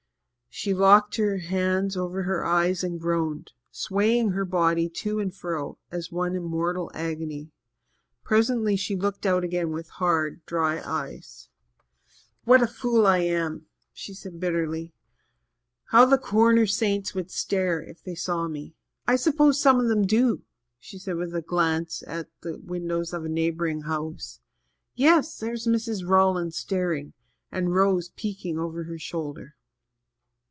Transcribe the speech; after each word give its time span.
She 0.53 0.73
locked 0.73 1.15
her 1.15 1.37
hands 1.37 1.95
over 1.95 2.23
her 2.23 2.45
eyes 2.45 2.83
and 2.83 2.99
groaned, 2.99 3.53
swaying 3.71 4.31
her 4.31 4.43
body 4.43 4.89
to 4.89 5.17
and 5.21 5.33
fro 5.33 5.79
as 5.89 6.11
one 6.11 6.35
in 6.35 6.43
mortal 6.43 6.91
agony. 6.93 7.51
Presently 8.25 8.75
she 8.75 8.97
looked 8.97 9.25
out 9.25 9.45
again 9.45 9.71
with 9.71 9.87
hard, 9.91 10.45
dry 10.45 10.81
eyes. 10.83 11.47
"What 12.43 12.61
a 12.61 12.67
fool 12.67 13.07
I 13.07 13.19
am!" 13.19 13.67
she 13.93 14.13
said 14.13 14.41
bitterly. 14.41 14.93
"How 15.85 16.03
the 16.03 16.17
Corner 16.17 16.65
saints 16.67 17.15
would 17.15 17.31
stare 17.31 17.81
if 17.81 18.03
they 18.03 18.13
saw 18.13 18.49
me! 18.49 18.75
I 19.07 19.15
suppose 19.15 19.59
some 19.59 19.79
of 19.79 19.87
them 19.87 20.05
do" 20.05 20.43
with 21.15 21.33
a 21.33 21.41
glance 21.41 22.03
at 22.05 22.27
the 22.41 22.57
windows 22.59 23.13
of 23.13 23.23
a 23.23 23.29
neighbouring 23.29 23.83
house. 23.83 24.41
"Yes, 24.95 25.37
there's 25.39 25.65
Mrs. 25.65 26.05
Rawlings 26.07 26.57
staring 26.57 27.13
out 27.53 27.57
and 27.57 27.73
Rose 27.73 28.09
peeking 28.09 28.59
over 28.59 28.83
her 28.83 28.99
shoulder." 28.99 29.55